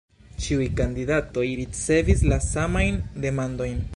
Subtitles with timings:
[0.45, 3.89] Ĉiuj kandidatoj ricevis la samajn demandojn.